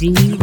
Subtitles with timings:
[0.00, 0.39] Vinho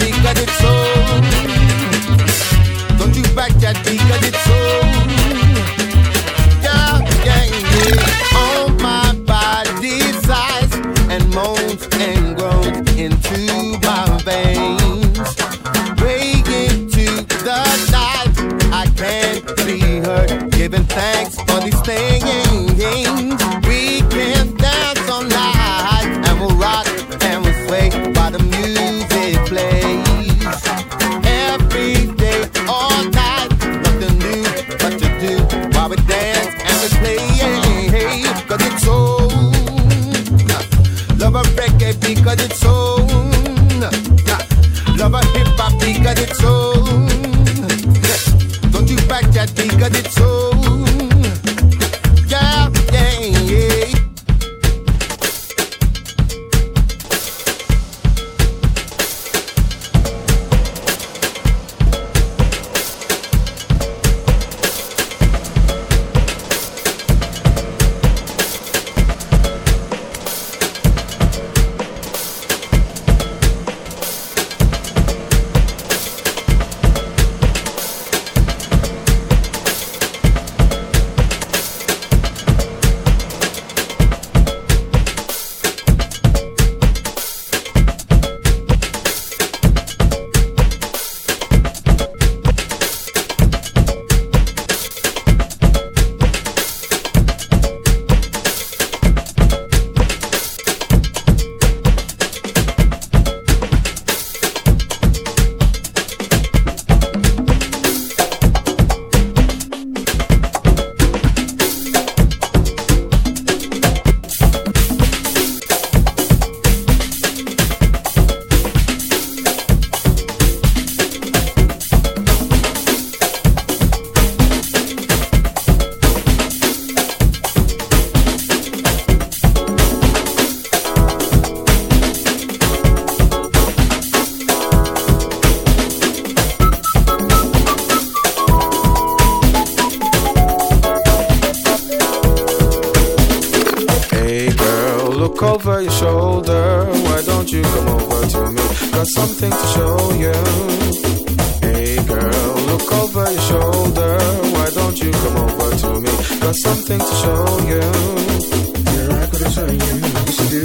[0.00, 0.72] he got so.
[2.98, 4.97] Don't you back that he got so.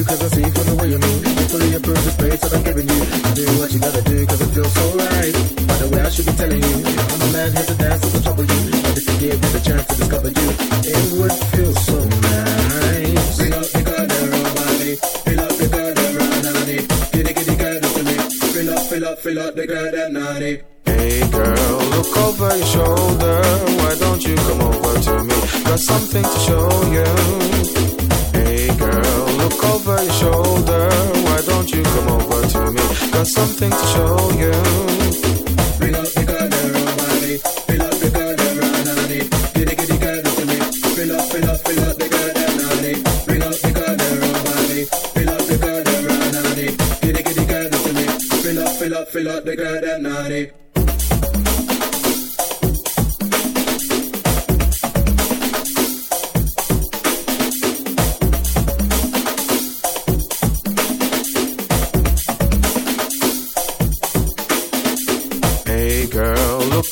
[0.05, 1.21] cause I see from the way you move.
[1.37, 3.01] Hopefully a perfect place that I'm giving you.
[3.03, 5.35] I Do what you gotta do cause it feels so right.
[5.67, 8.09] By the way I should be telling you I'm a man here to dance to
[8.11, 8.61] the top of you.
[8.83, 10.47] But if you give me the chance to discover you
[10.83, 13.37] It would feel so nice.
[13.37, 14.91] Bring up the goddamn body
[15.23, 16.77] Fill up the goddamn nanny
[17.13, 18.15] Giddy giddy goddamn to me.
[18.53, 20.53] Fill up, fill up, fill up the goddamn nanny
[20.85, 23.41] Hey girl, look over your shoulder.
[23.79, 25.37] Why don't you come over to me?
[25.63, 27.62] Got something to show you.
[33.23, 35.22] got something to show you.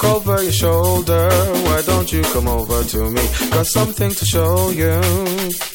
[0.04, 1.30] over your shoulder.
[1.66, 3.22] Why don't you come over to me?
[3.52, 5.71] Got something to show you.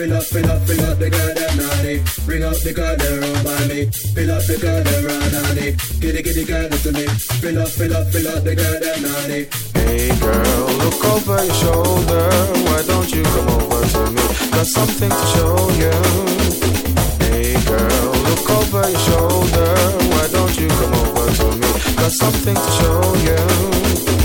[0.00, 2.00] Fill up, fill up, fill up the girl them naughty.
[2.24, 3.84] Bring up the girl them run by me.
[4.16, 5.76] Fill up the girl them run on it.
[6.00, 7.06] Kitty, kitty, girl listen to me.
[7.44, 9.44] Fill up, fill up, fill up the girl them naughty.
[9.76, 12.32] Hey girl, look over your shoulder.
[12.64, 14.24] Why don't you come over to me?
[14.56, 15.92] Got something to show you.
[17.28, 19.68] Hey girl, look over your shoulder.
[20.16, 21.68] Why don't you come over to me?
[22.00, 24.19] Got something to show you.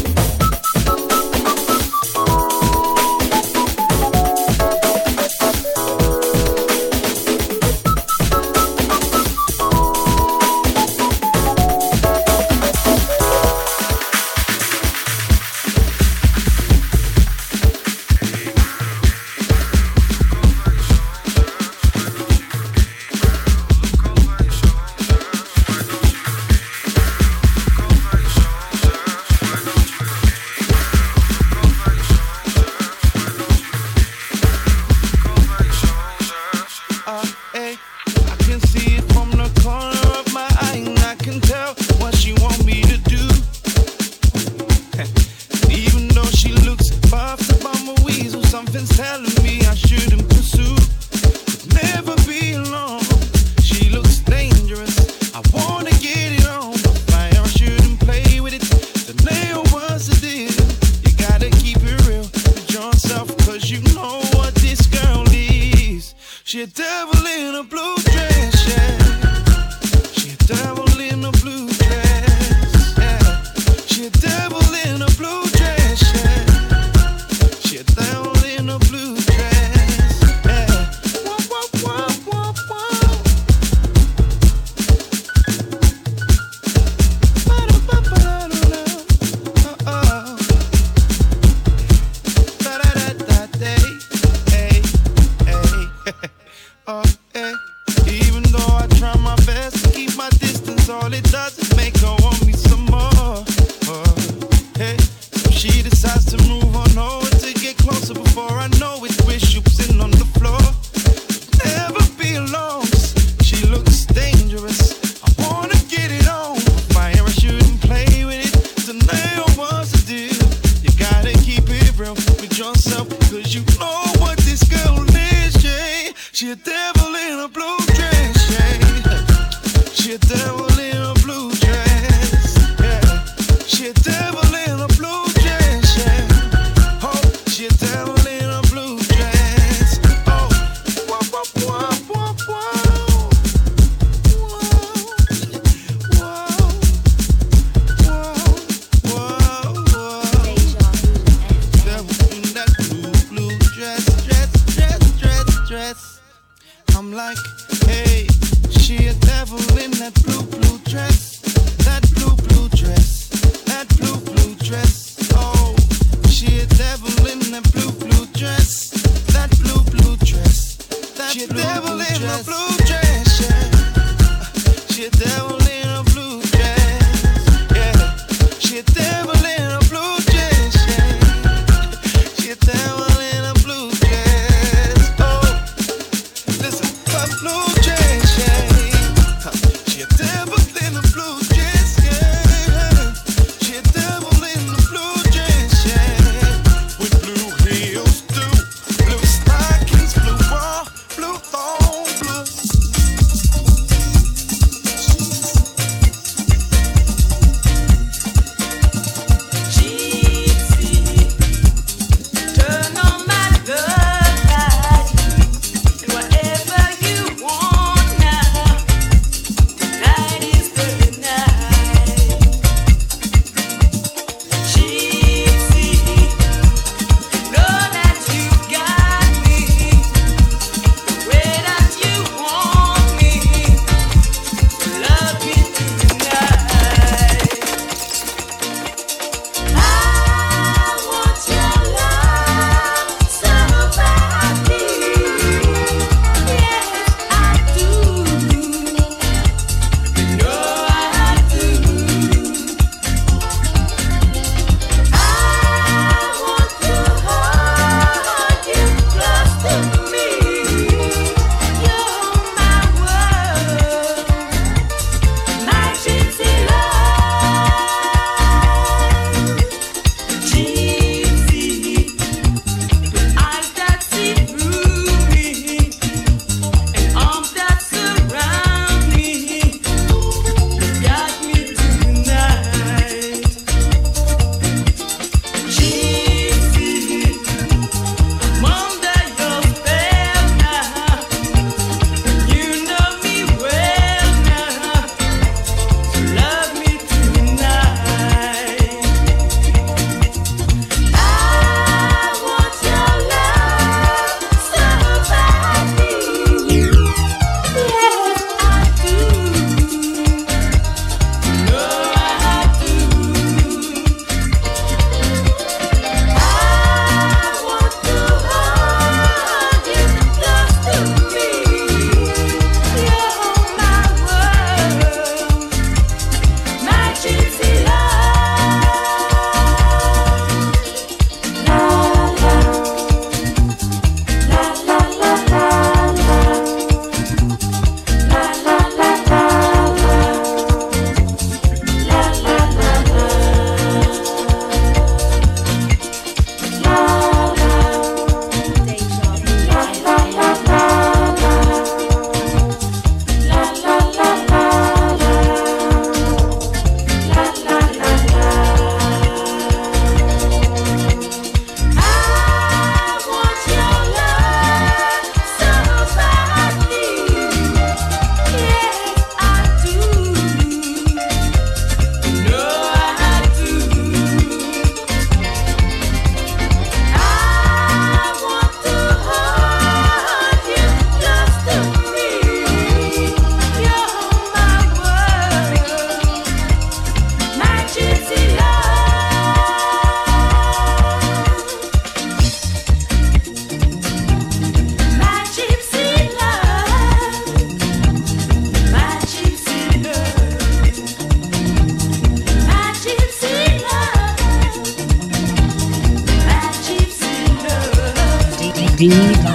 [408.98, 409.55] ビーバ